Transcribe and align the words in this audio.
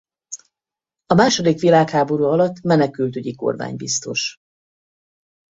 A 1.05 1.13
második 1.13 1.59
világháború 1.59 2.23
alatt 2.23 2.61
menekültügyi 2.61 3.35
kormánybiztos. 3.35 4.37